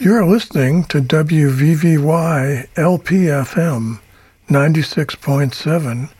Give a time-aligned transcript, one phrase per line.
[0.00, 3.98] You're listening to WVVY LPFM
[4.48, 6.10] 96.7,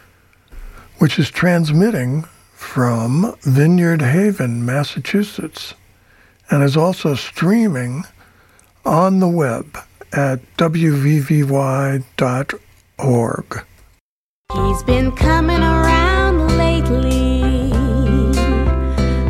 [0.98, 5.74] which is transmitting from Vineyard Haven, Massachusetts,
[6.50, 8.02] and is also streaming
[8.84, 9.78] on the web
[10.12, 12.04] at wvvy.org.
[14.54, 17.70] He's been coming around lately,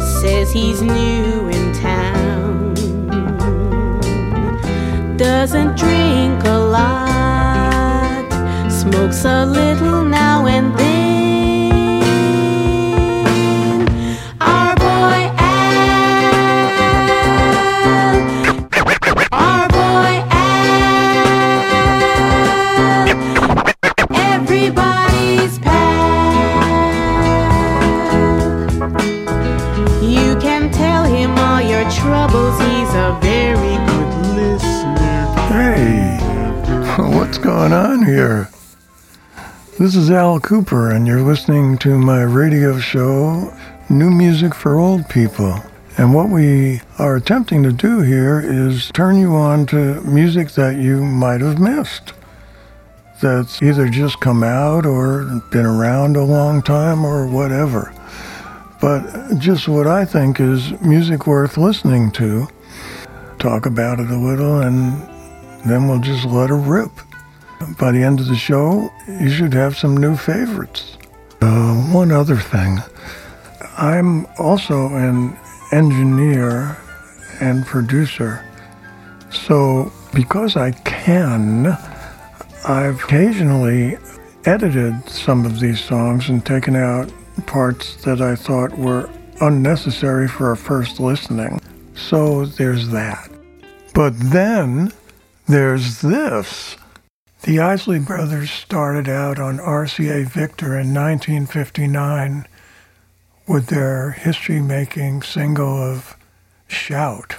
[0.00, 1.37] says he's new
[5.18, 8.30] doesn't drink a lot,
[8.70, 10.97] smokes a little now and then.
[37.48, 38.50] Going on here?
[39.78, 43.56] This is Al Kooper, and you're listening to my radio show,
[43.88, 45.58] New Music for Old People.
[45.96, 50.76] And what we are attempting to do here is turn you on to music that
[50.76, 52.12] you might have missed.
[53.22, 57.94] That's either just come out or been around a long time or whatever.
[58.78, 62.46] But just what I think is music worth listening to.
[63.38, 65.00] Talk about it a little and
[65.64, 66.90] then we'll just let her rip.
[67.78, 70.96] By the end of the show, you should have some new favorites.
[71.40, 72.78] Uh, one other thing.
[73.76, 75.36] I'm also an
[75.72, 76.76] engineer
[77.40, 78.44] and producer.
[79.30, 81.76] So, because I can,
[82.66, 83.98] I've occasionally
[84.44, 87.12] edited some of these songs and taken out
[87.46, 91.60] parts that I thought were unnecessary for a first listening.
[91.94, 93.30] So, there's that.
[93.94, 94.92] But then
[95.46, 96.76] there's this.
[97.42, 102.48] The Isley Brothers started out on RCA Victor in 1959
[103.46, 106.16] with their history making single of
[106.66, 107.36] Shout.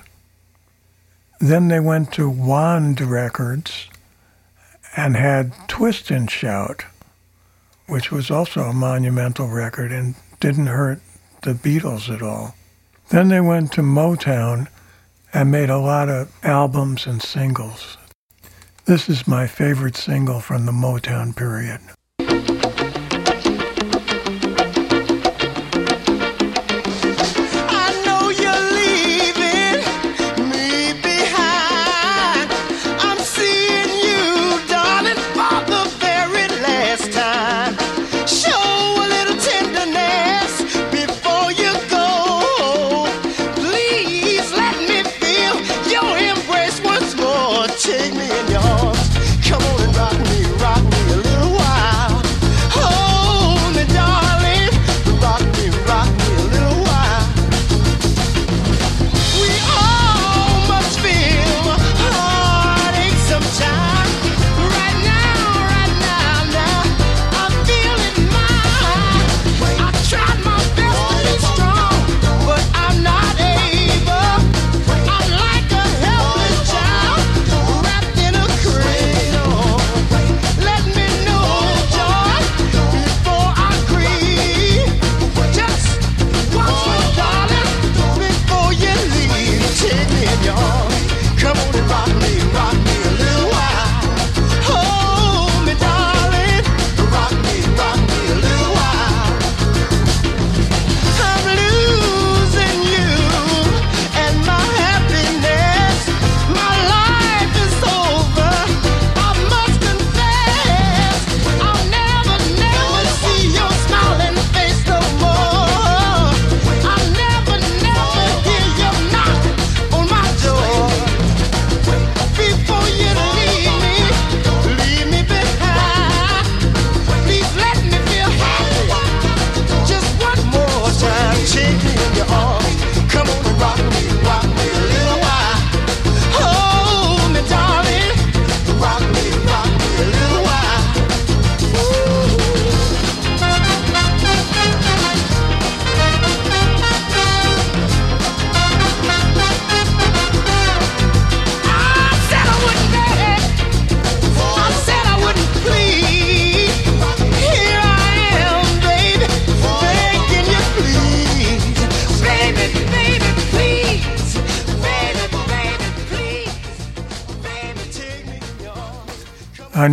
[1.39, 3.89] Then they went to Wand Records
[4.95, 6.85] and had Twist and Shout,
[7.85, 11.01] which was also a monumental record and didn't hurt
[11.41, 12.55] the Beatles at all.
[13.09, 14.69] Then they went to Motown
[15.33, 17.97] and made a lot of albums and singles.
[18.89, 21.79] This is my favorite single from the Motown period.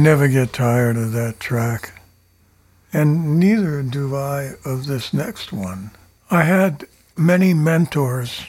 [0.07, 2.01] Never get tired of that track.
[2.93, 5.91] And neither do I of this next one.
[6.31, 6.87] I had
[7.17, 8.47] many mentors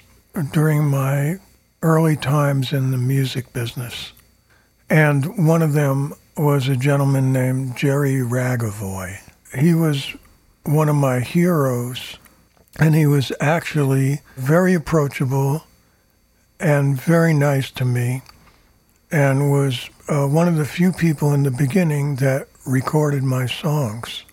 [0.51, 1.39] during my
[1.81, 4.13] early times in the music business.
[4.87, 9.17] And one of them was a gentleman named Jerry Ragovoy.
[9.57, 10.15] He was
[10.63, 12.19] one of my heroes,
[12.79, 15.63] and he was actually very approachable
[16.59, 18.21] and very nice to me,
[19.11, 24.23] and was uh, one of the few people in the beginning that recorded my songs,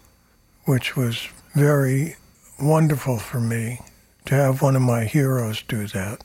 [0.65, 2.17] which was very
[2.61, 3.81] wonderful for me
[4.25, 6.25] to have one of my heroes do that.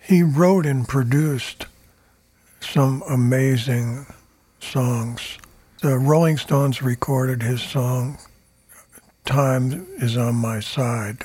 [0.00, 1.66] He wrote and produced
[2.60, 4.06] some amazing
[4.60, 5.38] songs.
[5.82, 8.18] The Rolling Stones recorded his song,
[9.24, 11.24] Time is on My Side.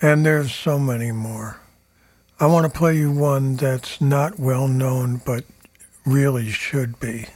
[0.00, 1.60] And there's so many more.
[2.40, 5.44] I want to play you one that's not well known, but
[6.04, 7.26] really should be.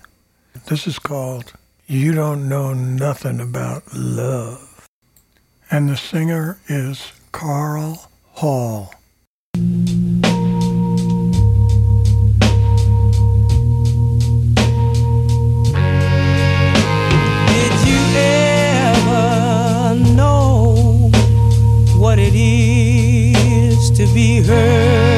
[0.66, 1.52] This is called
[1.86, 4.86] You Don't Know Nothing About Love.
[5.70, 8.94] And the singer is Carl Hall.
[9.54, 9.62] Did
[17.86, 18.00] you
[18.94, 21.10] ever know
[21.96, 25.15] what it is to be hurt?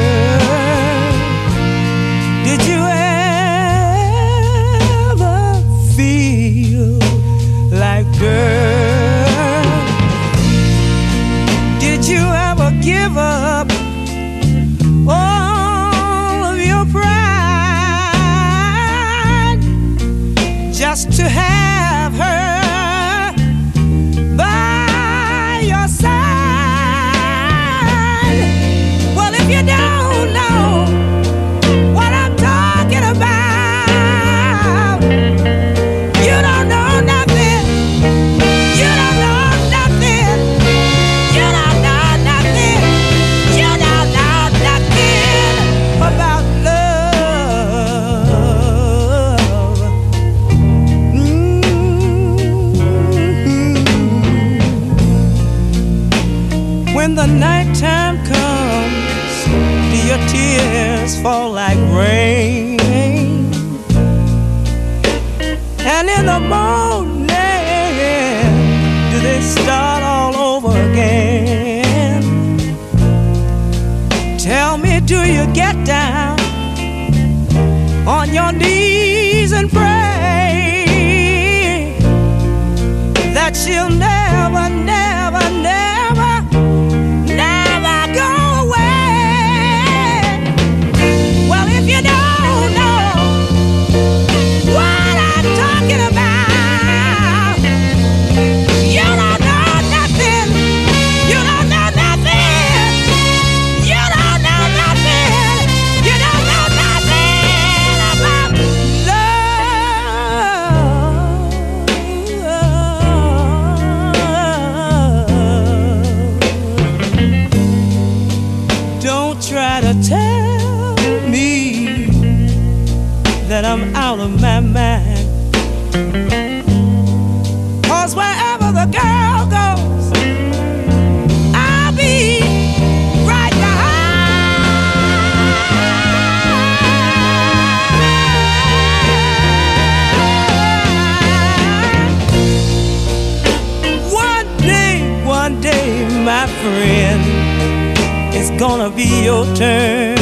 [149.23, 150.17] Your turn.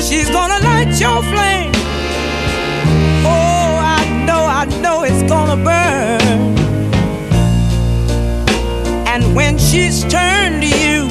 [0.00, 1.72] She's gonna light your flame.
[3.24, 6.56] Oh, I know, I know it's gonna burn.
[9.06, 11.08] And when she's turned to you,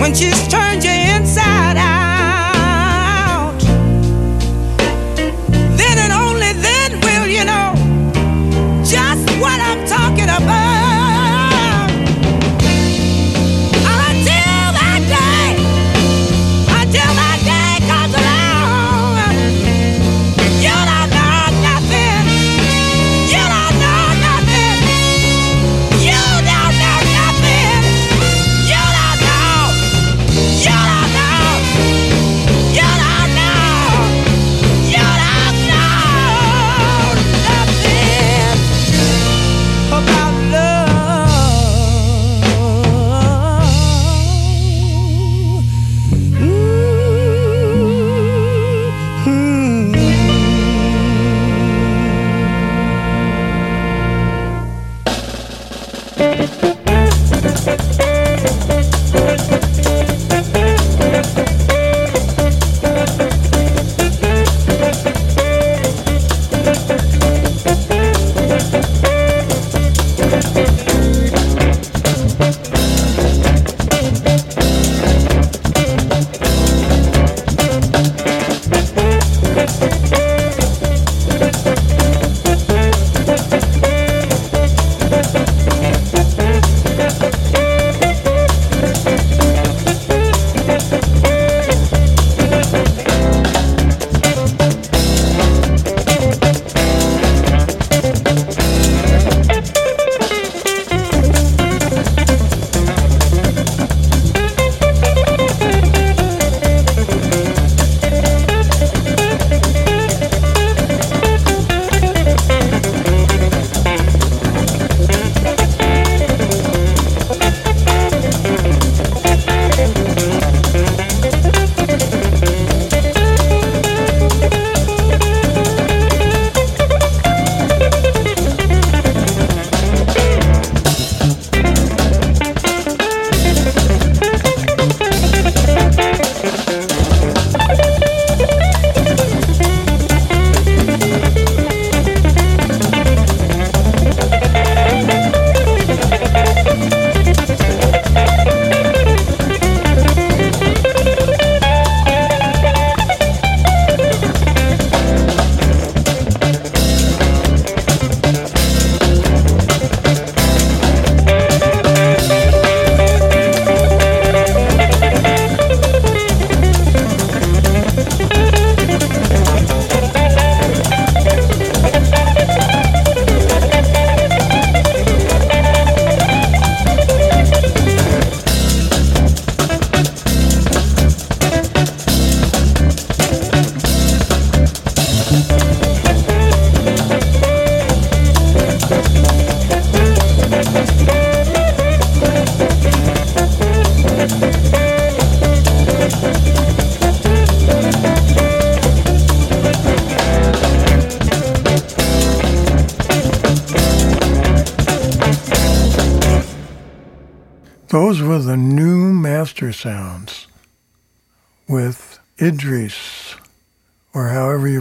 [0.00, 1.13] when she's turned you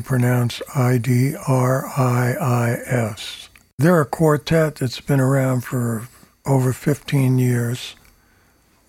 [0.04, 3.50] pronounce I D R I I S.
[3.78, 6.08] They're a quartet that's been around for
[6.46, 7.96] over 15 years.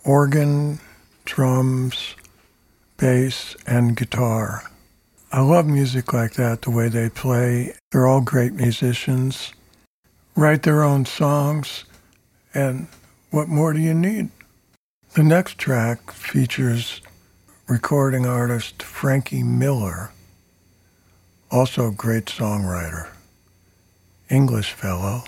[0.04, 0.80] Organ,
[1.24, 2.14] drums,
[2.96, 4.64] bass, and guitar.
[5.32, 7.74] I love music like that, the way they play.
[7.90, 9.52] They're all great musicians,
[10.36, 11.84] write their own songs,
[12.52, 12.86] and
[13.30, 14.30] what more do you need?
[15.14, 17.00] The next track features
[17.66, 20.12] recording artist Frankie Miller,
[21.50, 23.08] also a great songwriter,
[24.30, 25.24] English fellow.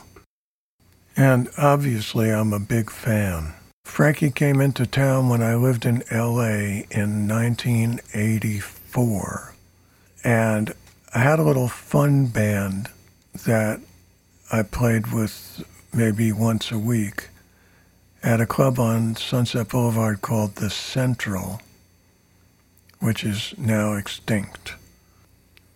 [1.17, 3.55] And obviously, I'm a big fan.
[3.85, 9.55] Frankie came into town when I lived in LA in 1984.
[10.25, 10.75] And
[11.15, 12.89] I had a little fun band
[13.47, 13.81] that
[14.53, 17.29] I played with maybe once a week
[18.23, 21.63] at a club on Sunset Boulevard called The Central,
[22.99, 24.75] which is now extinct.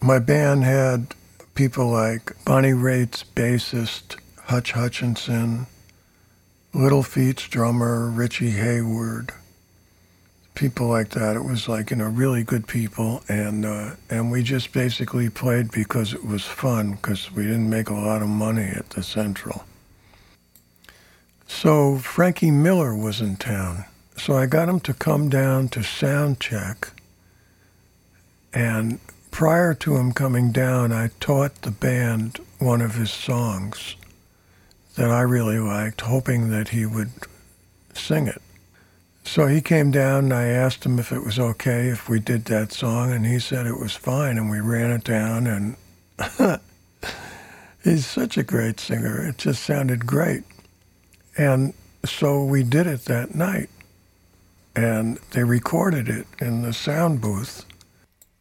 [0.02, 1.14] My band had
[1.54, 5.66] people like Bonnie Raitt's bassist, Hutch Hutchinson,
[6.72, 9.32] Little Feat's drummer, Richie Hayward,
[10.54, 11.36] people like that.
[11.36, 13.22] It was like, you know, really good people.
[13.28, 17.90] And, uh, and we just basically played because it was fun, because we didn't make
[17.90, 19.64] a lot of money at the Central.
[21.46, 23.84] So Frankie Miller was in town.
[24.16, 26.92] So I got him to come down to sound check.
[28.54, 28.98] And
[29.30, 33.96] prior to him coming down, I taught the band one of his songs
[34.96, 37.10] that I really liked, hoping that he would
[37.94, 38.42] sing it.
[39.24, 42.46] So he came down and I asked him if it was okay if we did
[42.46, 45.46] that song, and he said it was fine, and we ran it down.
[45.46, 45.76] And
[47.84, 50.44] he's such a great singer; it just sounded great.
[51.36, 53.70] And so we did it that night,
[54.74, 57.64] and they recorded it in the sound booth,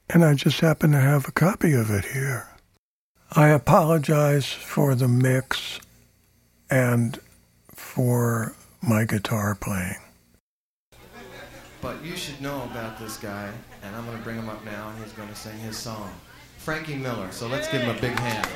[0.10, 2.48] and I just happen to have a copy of it here.
[3.32, 5.80] I apologize for the mix
[6.70, 7.20] and
[7.74, 9.98] for my guitar playing.
[11.82, 13.50] But you should know about this guy,
[13.84, 16.12] and I'm going to bring him up now, and he's going to sing his song.
[16.58, 17.32] Frankie Miller.
[17.32, 18.48] So let's give him a big hand.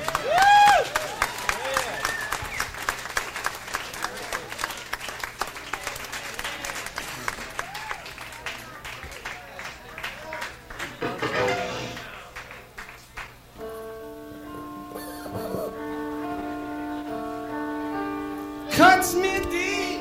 [19.04, 20.00] Cuts me deep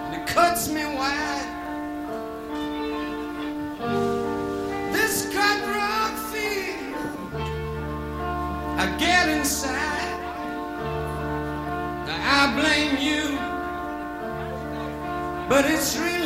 [0.00, 1.46] and it cuts me wide.
[4.90, 6.96] This cut rock feel
[8.78, 10.18] I get inside.
[12.06, 13.38] Now I blame you,
[15.46, 16.23] but it's really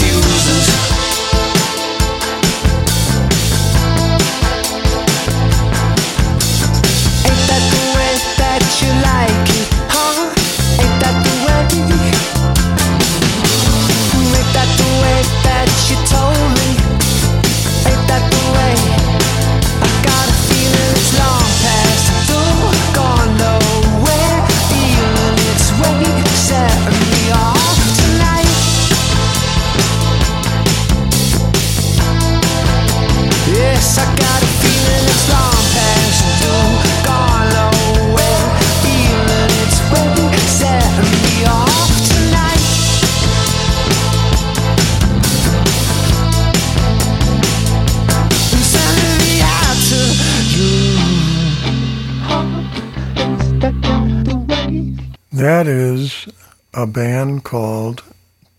[56.81, 58.01] a band called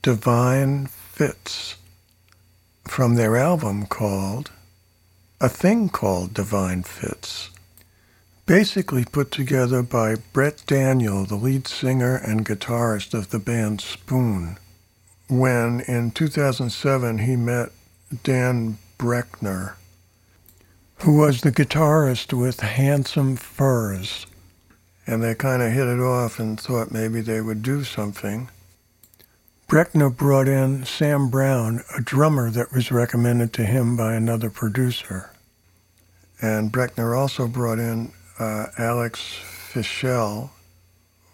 [0.02, 1.76] Divine Fits
[2.86, 4.50] from their album called
[5.40, 7.48] A Thing Called Divine Fits.
[8.44, 14.58] Basically put together by Britt Daniel, the lead singer and guitarist of the band Spoon,
[15.30, 17.70] when in 2007 he met
[18.22, 19.76] Dan Boeckner,
[20.98, 24.26] who was the guitarist with Handsome Furs.
[25.10, 28.48] And they kind of hit it off and thought maybe they would do something.
[29.66, 35.32] Boeckner brought in Sam Brown, a drummer that was recommended to him by another producer.
[36.40, 39.18] And Boeckner also brought in uh, Alex
[39.72, 40.50] Fischel,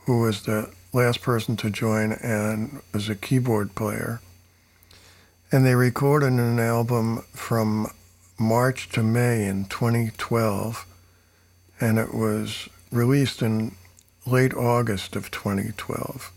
[0.06, 4.22] who was the last person to join and was a keyboard player.
[5.52, 7.92] And they recorded an album from
[8.38, 10.86] March to May in 2012,
[11.78, 13.74] and it was released in
[14.26, 16.32] late August of 2012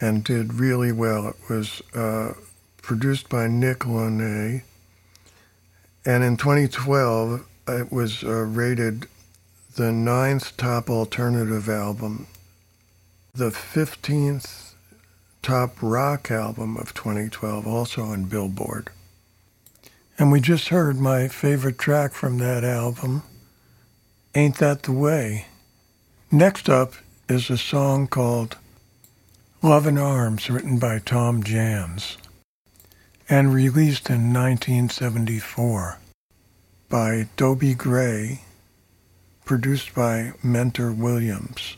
[0.00, 1.28] and did really well.
[1.28, 2.34] It was uh,
[2.82, 4.62] produced by Nick Launay,
[6.04, 9.06] and in 2012 it was uh, rated
[9.76, 12.26] the ninth top alternative album,
[13.34, 14.74] the 15th
[15.42, 18.90] top rock album of 2012, also on Billboard.
[20.18, 23.24] And we just heard my favorite track from that album,
[24.36, 25.46] Ain't That the Way.
[26.28, 26.94] Next up
[27.28, 28.56] is a song called
[29.62, 32.18] Love in Arms, written by Tom Jans
[33.28, 35.98] and released in 1974
[36.88, 38.40] by Dobie Gray,
[39.44, 41.76] produced by Mentor Williams.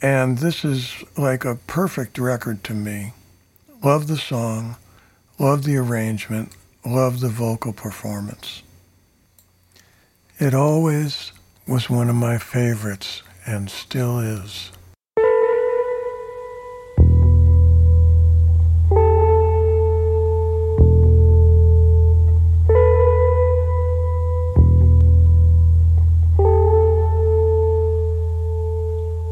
[0.00, 3.12] And this is like a perfect record to me.
[3.82, 4.76] Love the song,
[5.36, 6.52] love the arrangement,
[6.86, 8.62] love the vocal performance.
[10.40, 11.32] It always
[11.66, 14.70] was one of my favorites and still is.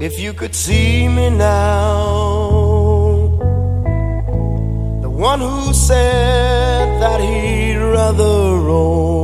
[0.00, 2.02] If you could see me now,
[5.02, 9.15] the one who said that he'd rather roam,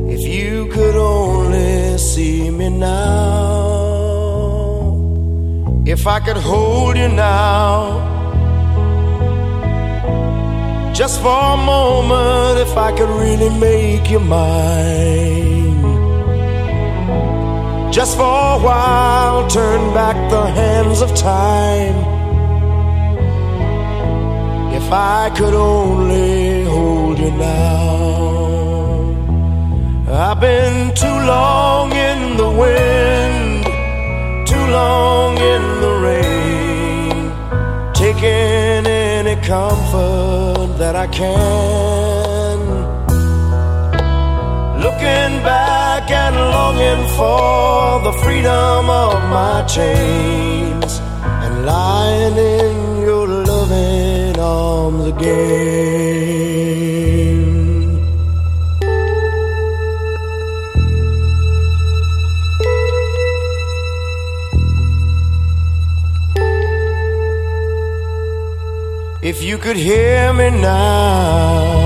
[0.09, 3.09] If you could only see me now,
[5.85, 8.07] if I could hold you now
[10.95, 15.83] just for a moment, if I could really make you mine.
[17.91, 22.18] Just for a while, turn back the hands of time.
[24.89, 27.89] If I could only hold you now.
[30.11, 33.67] I've been too long in the wind,
[34.49, 37.33] too long in the rain,
[37.93, 42.59] taking any comfort that I can.
[44.85, 50.93] Looking back and longing for the freedom of my chains
[51.43, 52.68] and lying in
[54.97, 56.79] again.
[69.21, 71.78] If you could hear me now,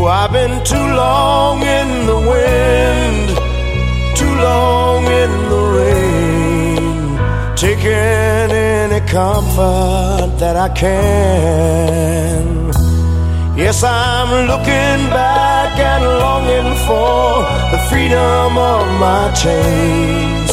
[0.00, 3.28] oh, I've been too long in the wind,
[4.16, 8.50] too long in the rain, taking
[8.82, 12.44] any comfort that I can.
[13.56, 20.50] Yes, I'm looking back and longing for the freedom of my chains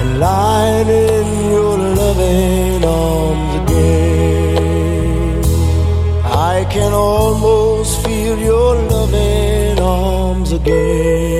[0.00, 4.86] and lying in your loving arms again.
[6.24, 7.85] I can almost
[8.38, 11.36] your loving arms again.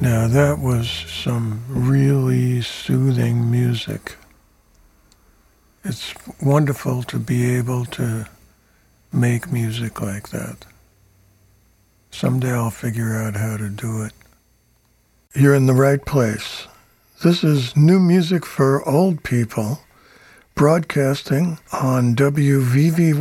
[0.00, 4.16] Now that was some really soothing music.
[5.84, 8.26] It's wonderful to be able to
[9.12, 10.66] make music like that.
[12.10, 14.12] Someday I'll figure out how to do it.
[15.32, 16.66] You're in the right place.
[17.22, 19.78] This is new music for old people,
[20.56, 23.14] broadcasting on WVVY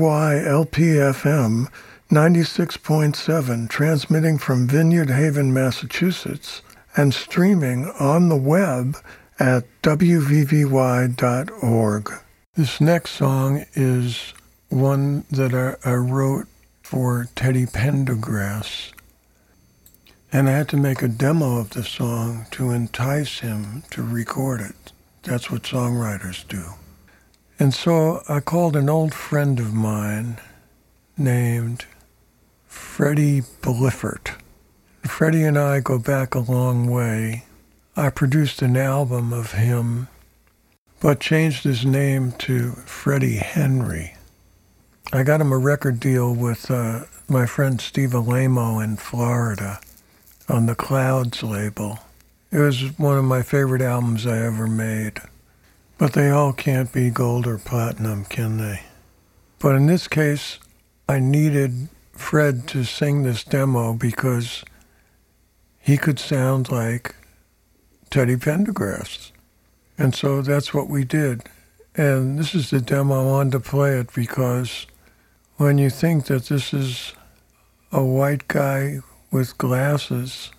[0.44, 1.68] LPFM
[2.10, 6.64] 96.7, transmitting from Vineyard Haven, Massachusetts,
[6.98, 8.98] and streaming on the web
[9.38, 10.74] at WVVY.org.
[12.56, 14.34] This next song is
[14.70, 16.48] one that I, I wrote
[16.82, 18.94] for Teddy Pendergrass.
[20.32, 24.62] And I had to make a demo of the song to entice him to record
[24.62, 24.92] it.
[25.24, 26.64] That's what songwriters do.
[27.58, 30.40] And so I called an old friend of mine
[31.18, 31.86] named
[32.68, 34.36] Freddie Bliffert.
[35.04, 37.46] Freddie and I go back a long way.
[37.98, 40.10] I produced an album of him,
[41.02, 44.16] but changed his name to Freddie Henry.
[45.12, 49.80] I got him a record deal with uh, my friend Steve Alaimo in Florida
[50.50, 52.00] on the Clouds label.
[52.52, 55.22] It was one of my favorite albums I ever made.
[56.00, 58.82] But they all can't be gold or platinum, can they?
[59.60, 60.58] But in this case,
[61.08, 64.64] I needed Fred to sing this demo because
[65.78, 67.16] he could sound like
[68.10, 69.32] Teddy Pendergrass.
[69.98, 71.44] And so that's what we did.
[71.96, 73.22] And this is the demo.
[73.22, 74.88] I wanted to play it because
[75.58, 77.14] when you think that this is
[77.92, 79.00] a white guy
[79.32, 80.52] with glasses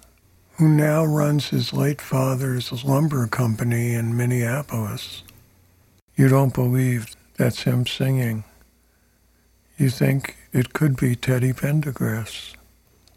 [0.59, 5.22] who now runs his late father's lumber company in Minneapolis,
[6.16, 8.44] you don't believe that's him singing.
[9.78, 12.54] You think it could be Teddy Pendergrass.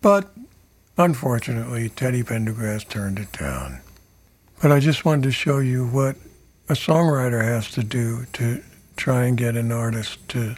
[0.01, 0.31] But
[0.97, 3.81] unfortunately, Teddy Pendergrass turned it down.
[4.61, 6.15] But I just wanted to show you what
[6.69, 8.63] a songwriter has to do to
[8.95, 10.55] try and get an artist to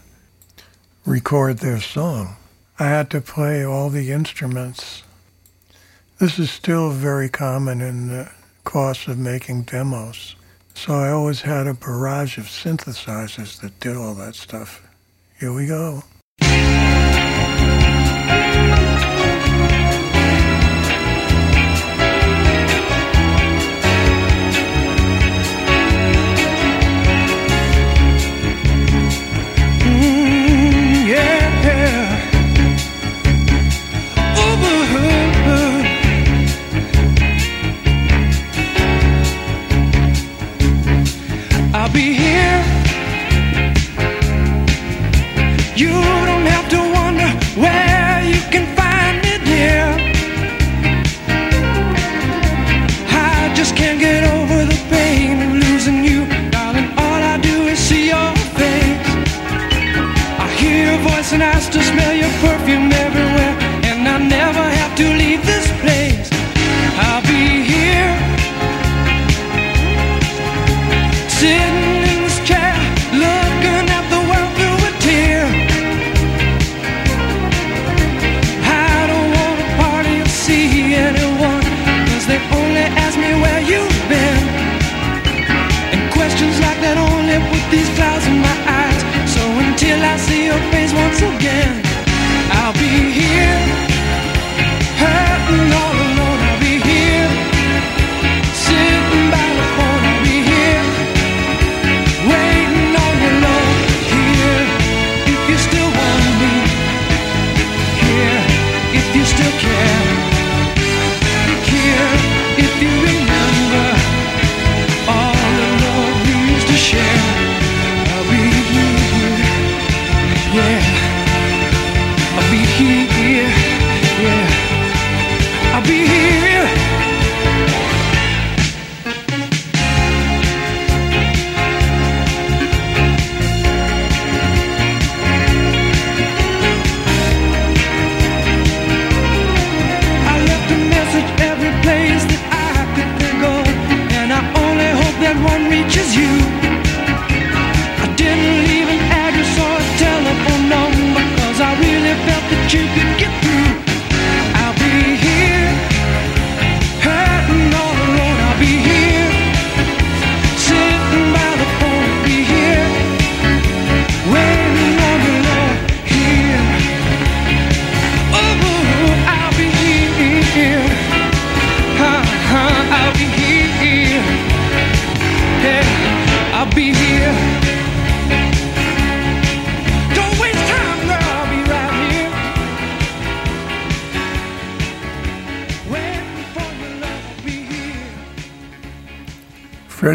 [1.06, 2.36] record their song.
[2.78, 5.04] I had to play all the instruments.
[6.20, 8.32] This is still very common in the
[8.66, 10.36] course of making demos.
[10.74, 14.86] So I always had a barrage of synthesizers that did all that stuff.
[15.40, 16.04] Here we go.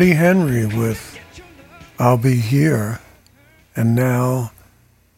[0.00, 1.20] Freddie Henry with
[1.98, 3.00] I'll Be Here,
[3.76, 4.50] and now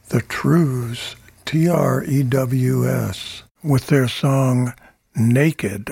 [0.09, 4.75] the Trews, T R E W S, with their song
[5.15, 5.92] Naked.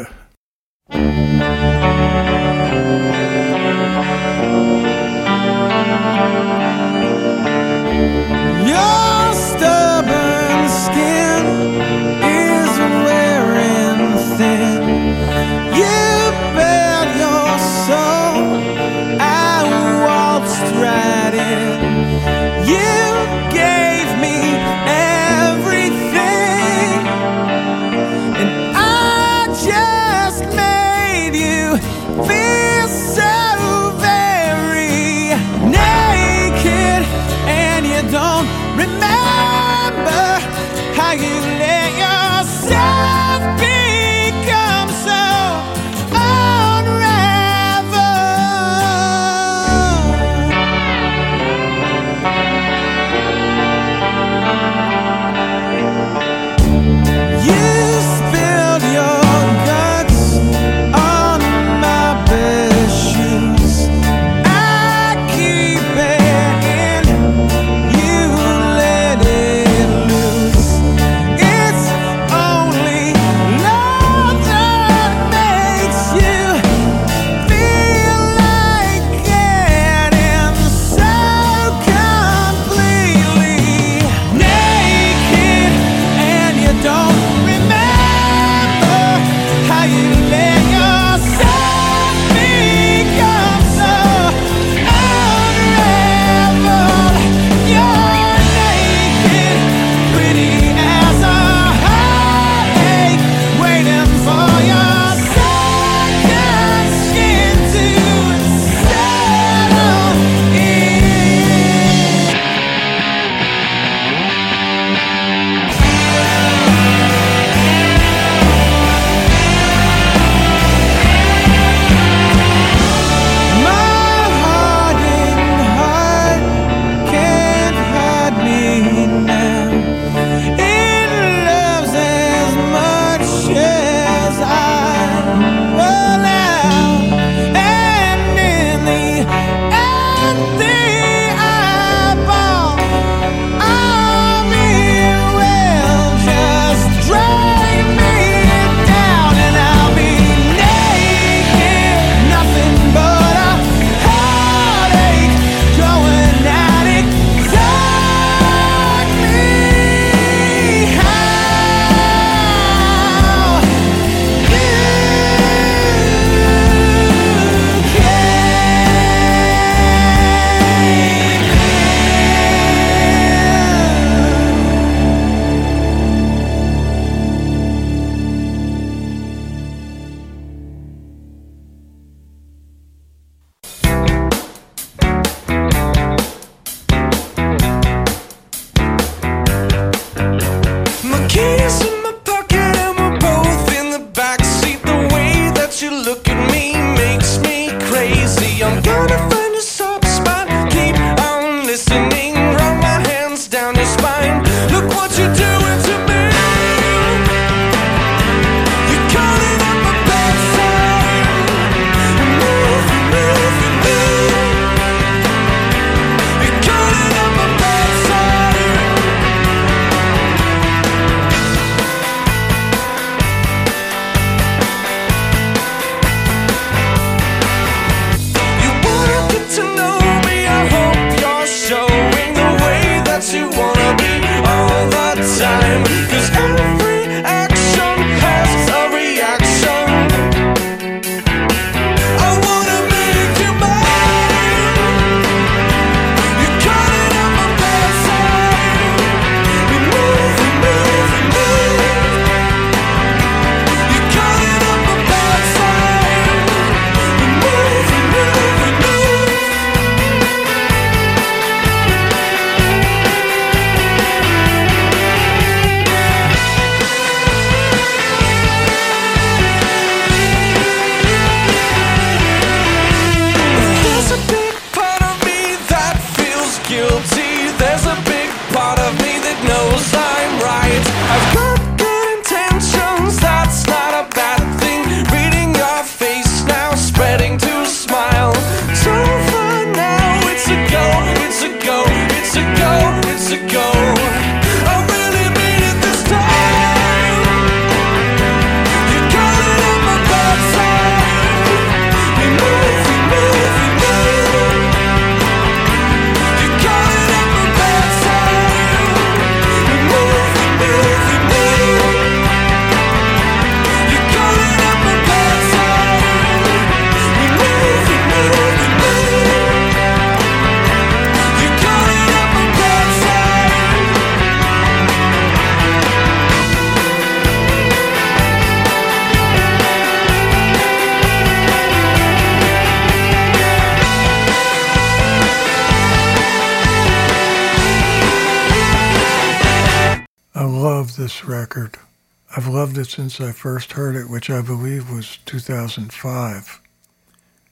[342.91, 346.61] Since I first heard it, which I believe was 2005.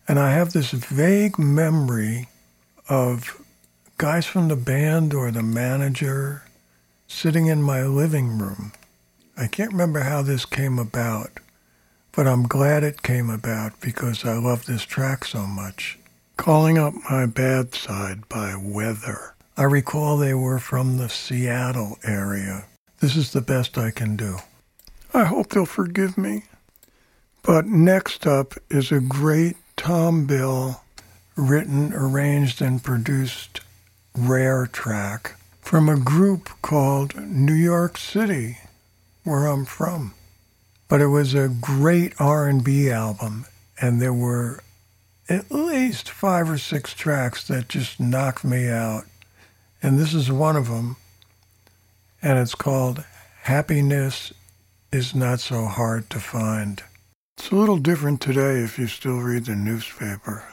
[0.08, 2.28] And I have this vague memory
[2.88, 3.40] of
[3.98, 6.42] guys from the band or the manager
[7.06, 8.72] sitting in my living room.
[9.36, 11.30] I can't remember how this came about,
[12.12, 15.98] but I'm glad it came about because I love this track so much.
[16.36, 19.34] Calling Up My Bad Side by Weather.
[19.56, 22.66] I recall they were from the Seattle area.
[23.00, 24.38] This is the best I can do.
[25.14, 26.44] I hope they'll forgive me.
[27.42, 30.84] But next up is a great Tom Bell
[31.36, 33.60] written, arranged, and produced
[34.16, 38.58] rare track from a group called New York City,
[39.24, 40.14] where I'm from.
[40.88, 43.46] But it was a great R&B album,
[43.80, 44.60] and there were
[45.28, 49.04] at least five or six tracks that just knocked me out.
[49.82, 50.96] And this is one of them,
[52.20, 53.04] and it's called
[53.42, 54.32] Happiness
[54.90, 56.82] is Not So Hard to Find.
[57.36, 60.44] It's a little different today if you still read the newspaper.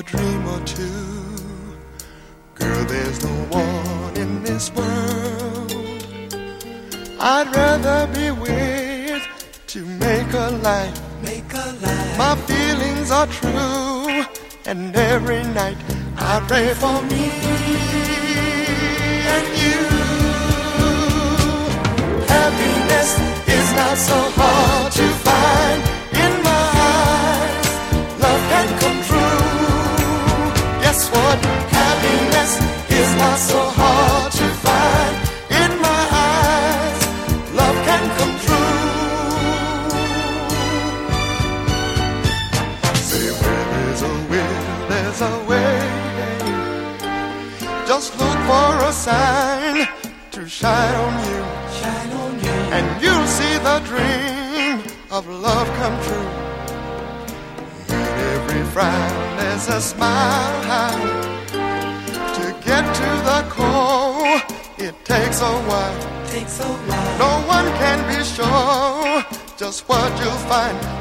[0.00, 0.86] A dream or two.
[2.54, 5.74] Girl, there's no one in this world
[7.20, 9.22] I'd rather be with
[9.66, 10.98] to make a life.
[11.22, 12.18] Make a life.
[12.18, 14.24] My feelings are true,
[14.64, 15.76] and every night
[16.16, 17.59] I pray for me
[70.50, 70.99] find,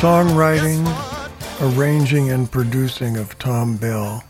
[0.00, 0.80] songwriting,
[1.60, 4.24] arranging, and producing of Tom Bell,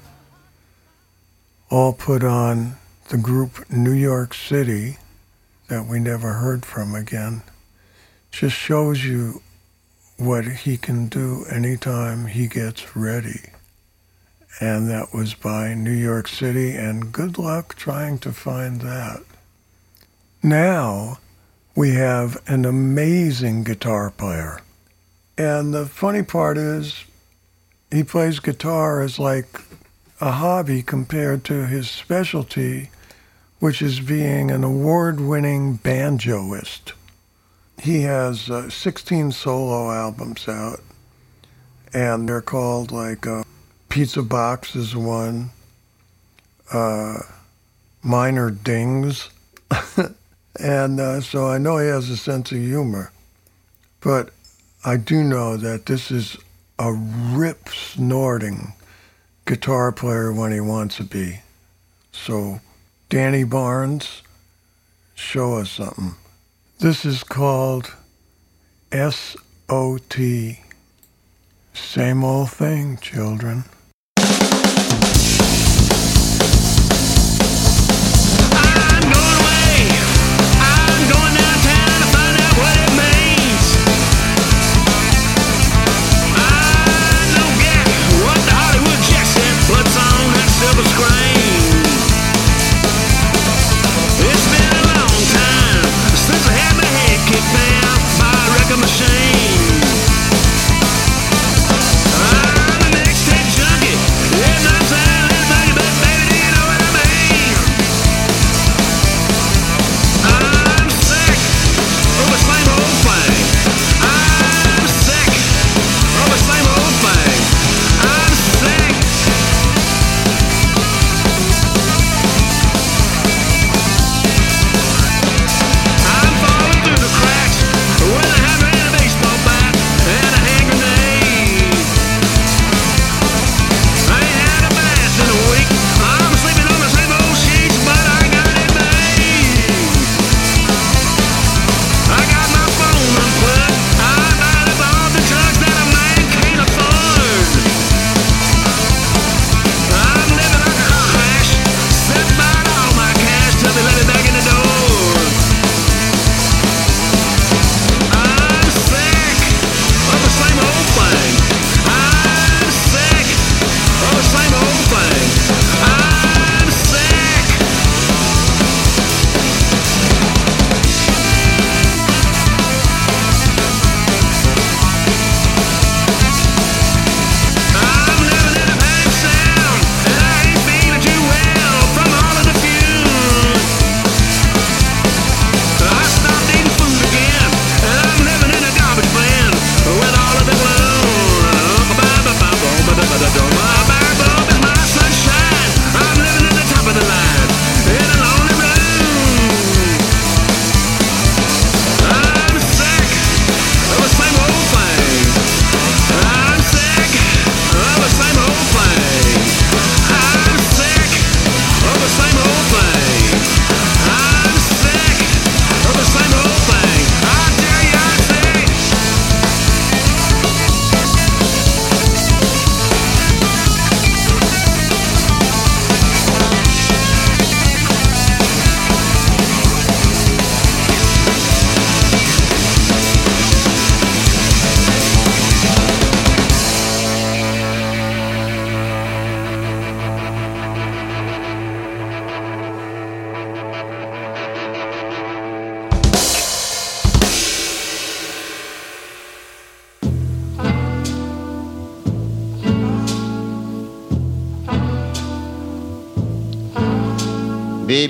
[1.71, 2.75] all put on
[3.11, 4.97] the group New York City
[5.69, 7.43] that we never heard from again,
[8.33, 9.43] just shows you
[10.17, 13.53] what he can do anytime he gets ready.
[14.61, 19.23] And that was by New York City, and good luck trying to find that.
[20.43, 21.21] Now
[21.77, 24.63] we have an amazing guitar player.
[25.41, 27.07] And the funny part is,
[27.91, 29.63] he plays guitar as like
[30.21, 32.91] a hobby compared to his specialty,
[33.59, 36.93] which is being an award winning banjoist.
[37.81, 40.81] he has uh, 16 solo albums out,
[41.95, 43.43] and they're called like uh,
[43.89, 45.49] Pizza Box is one,
[46.71, 47.17] uh,
[48.03, 49.31] Minor Dings,
[50.61, 53.11] and uh, so I know he has a sense of humor.
[54.03, 54.35] But
[54.83, 56.39] I do know that this is
[56.79, 58.73] a rip snorting
[59.45, 61.41] guitar player when he wants to be.
[62.13, 62.61] So,
[63.11, 64.23] Danny Barnes,
[65.15, 66.15] show us something.
[66.79, 67.95] This is called
[68.91, 70.19] SOT.
[71.75, 73.65] Same old thing, children.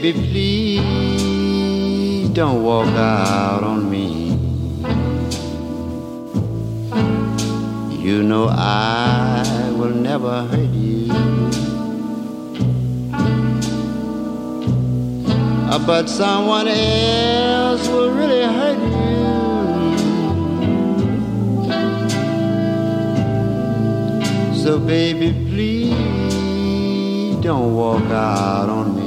[0.00, 4.30] Baby, please don't walk out on me.
[8.02, 11.08] You know I will never hurt you.
[15.86, 18.78] But someone else will really hurt
[24.48, 24.62] you.
[24.62, 28.99] So, baby, please don't walk out on me.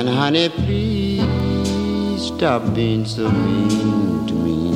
[0.00, 4.72] And honey, please stop being so mean to me.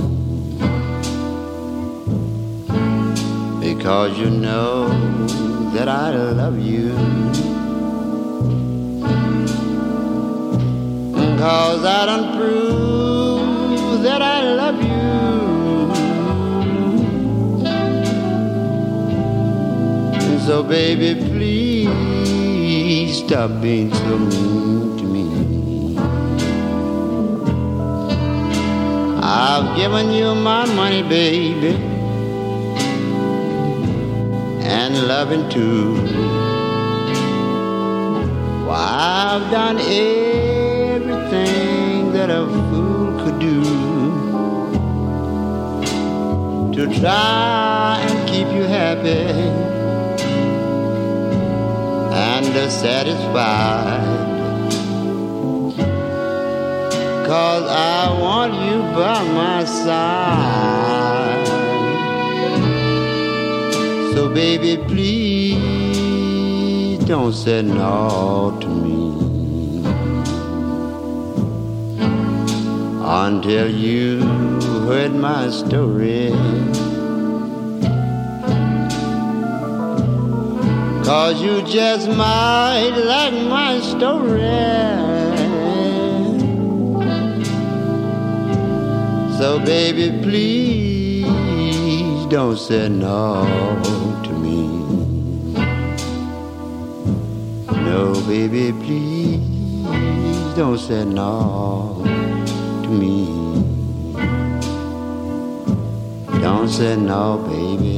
[3.59, 4.89] Because you know
[5.73, 6.93] that I love you.
[11.39, 15.05] Cause I done prove that I love you.
[20.47, 21.15] So baby,
[23.27, 25.97] stop being so mean to me.
[29.23, 31.75] I've given you my money, baby,
[34.77, 35.95] and loving too.
[38.67, 41.23] Why, I've done everything
[42.13, 43.63] that a fool could do
[46.75, 49.64] to try and keep you happy
[52.57, 54.25] and satisfied.
[57.27, 61.47] Cause I want you by my side.
[64.15, 66.15] So, baby, please
[67.05, 69.15] don't say no to me
[73.03, 74.21] until you
[74.87, 76.33] heard my story.
[81.05, 84.41] Cause you just might like my story.
[89.37, 91.27] So, baby, please
[92.31, 93.45] don't say no
[94.25, 94.67] to me.
[97.85, 99.45] No, baby, please
[100.57, 102.01] don't say no
[102.83, 103.27] to me.
[106.41, 107.94] Don't say no, baby.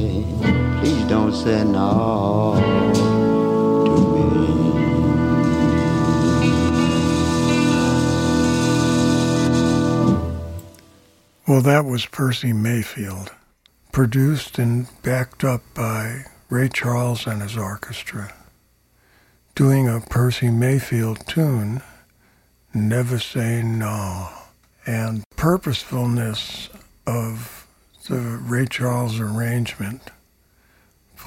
[1.07, 2.55] Don't say no
[3.85, 4.37] to me.
[11.47, 13.31] Well, that was Percy Mayfield,
[13.93, 18.33] produced and backed up by Ray Charles and his orchestra,
[19.55, 21.81] doing a Percy Mayfield tune,
[22.73, 24.27] Never Say No,
[24.85, 26.69] and purposefulness
[27.05, 27.65] of
[28.09, 30.11] the Ray Charles arrangement,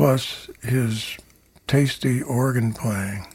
[0.00, 1.18] plus his
[1.66, 3.26] tasty organ playing,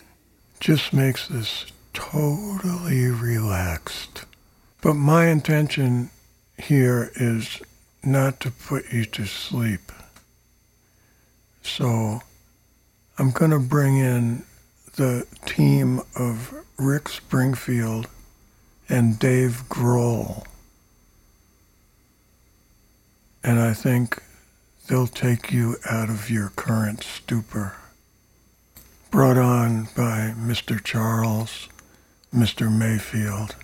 [0.60, 4.26] just makes this totally relaxed.
[4.82, 6.10] But my intention
[6.58, 7.62] here is
[8.04, 9.92] not to put you to sleep.
[11.62, 12.22] So
[13.20, 14.44] I'm going to bring in
[14.96, 18.08] the team of Rick Springfield
[18.90, 20.48] and Dave Grohl.
[23.44, 24.20] And I think
[24.88, 27.76] they'll take you out of your current stupor.
[29.12, 30.84] Brought on by Mr.
[30.84, 31.70] Charles,
[32.34, 32.72] Mr.
[32.72, 33.56] Mayfield,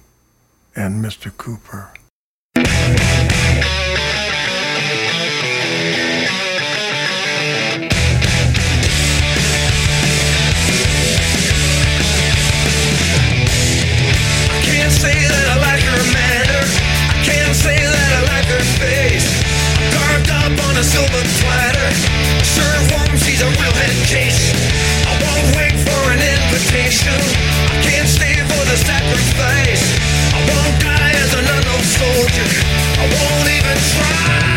[0.75, 1.31] and Mr.
[1.31, 1.89] Kooper.
[14.91, 16.61] Say that I like her manner.
[17.09, 18.20] I can't say that I
[20.81, 21.89] a silver platter.
[22.41, 24.49] Serve warm, she's a real head case.
[25.05, 27.13] I won't wait for an invitation.
[27.69, 29.85] I can't stay for the sacrifice.
[30.33, 32.49] I won't die as an unknown soldier.
[32.97, 34.50] I won't even try.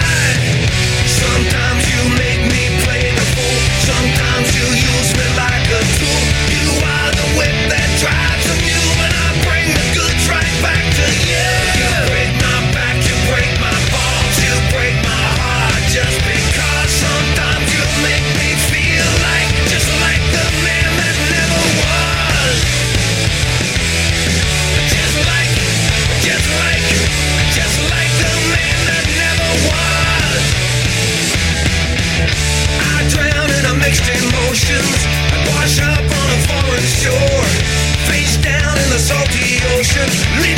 [39.94, 40.53] Patience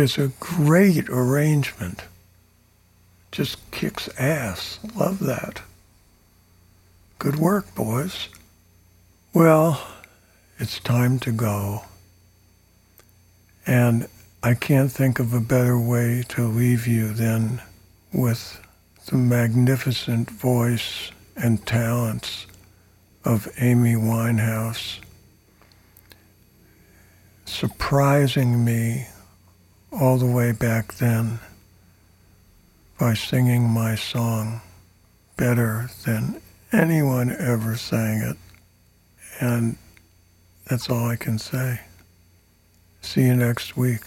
[0.00, 2.02] is a great arrangement.
[3.30, 4.80] Just kicks ass.
[4.96, 5.62] Love that.
[7.18, 8.28] Good work, boys.
[9.32, 9.86] Well,
[10.58, 11.84] it's time to go.
[13.66, 14.08] And
[14.42, 17.60] I can't think of a better way to leave you than
[18.12, 18.60] with
[19.06, 22.46] the magnificent voice and talents
[23.24, 24.98] of Amy Winehouse,
[27.44, 29.06] surprising me
[29.92, 31.38] all the way back then
[32.98, 34.60] by singing my song
[35.36, 36.40] better than
[36.72, 38.36] anyone ever sang it.
[39.40, 39.76] And
[40.68, 41.80] that's all I can say.
[43.00, 44.02] See you next week.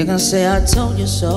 [0.00, 1.28] You can say I told you so.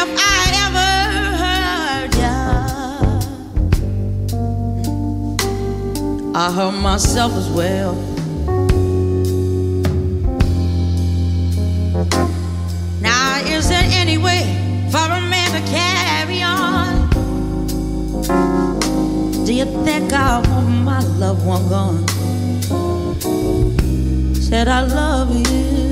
[0.00, 0.92] If I ever
[1.42, 2.36] hurt ya,
[6.34, 7.94] I hurt myself as well.
[13.02, 14.40] Now, is there any way
[14.90, 17.10] for a man to carry on?
[19.44, 22.11] Do you think I want my loved one gone?
[24.52, 25.91] Said I love you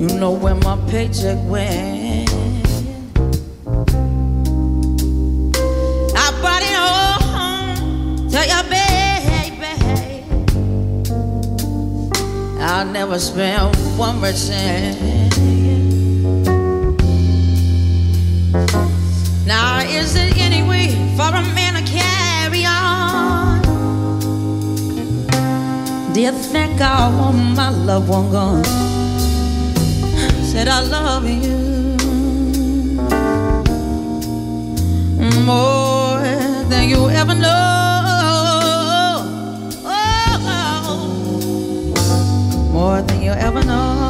[0.00, 2.30] You know where my paycheck went.
[6.16, 9.66] I brought it all home to your baby.
[12.62, 14.96] I'll never spend one more cent.
[19.46, 23.60] Now, is it any way for a man to carry on?
[26.14, 28.89] Do you think I want my loved one gone?
[30.50, 31.96] Said I love you
[35.46, 36.18] more
[36.68, 37.50] than you ever know.
[39.84, 40.98] Oh, oh
[42.72, 44.09] more than you ever know.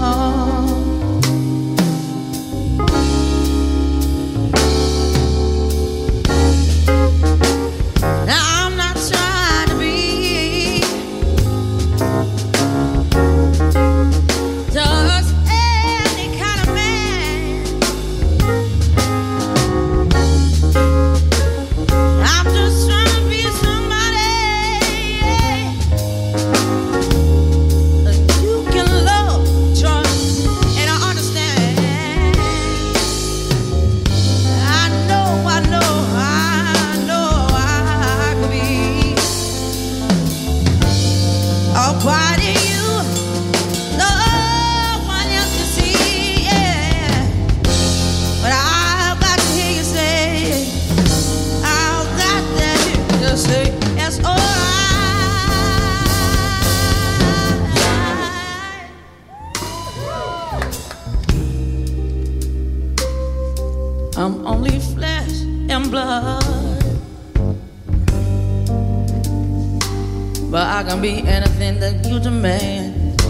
[70.50, 73.20] But I can be anything that you demand.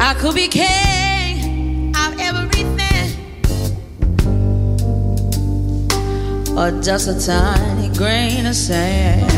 [0.00, 3.12] I could be king of everything.
[6.56, 9.28] Or just a tiny grain of sand.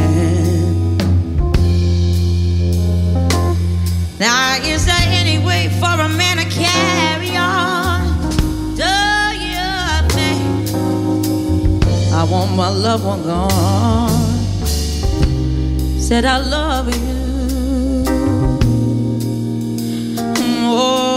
[4.20, 7.73] Now, is there any way for a man to carry on?
[12.24, 14.08] I want my loved one gone?
[16.00, 18.04] Said I love you
[20.62, 21.13] more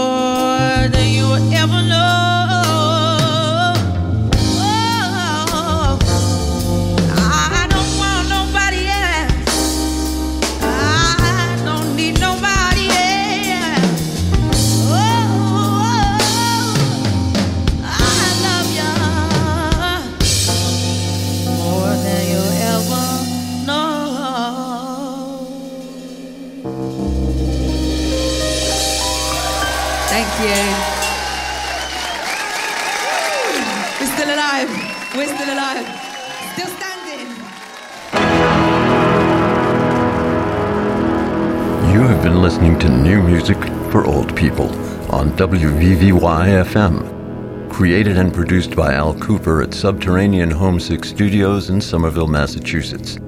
[42.38, 43.58] listening to new music
[43.90, 44.68] for old people
[45.12, 47.68] on WVVY FM.
[47.68, 53.18] Created and produced by Al Kooper at Subterranean Homesick Studios in Somerville, Massachusetts.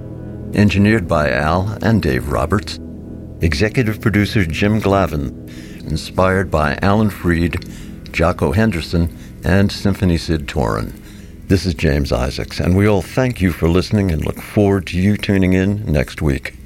[0.54, 2.78] Engineered by Al and Dave Roberts.
[3.40, 5.30] Executive producer Jim Glavin.
[5.90, 7.68] Inspired by Alan Freed,
[8.12, 10.92] Jocko Henderson, and Symphony Sid Torin.
[11.48, 14.96] This is James Isaacs, and we all thank you for listening and look forward to
[14.96, 16.59] you tuning in next week.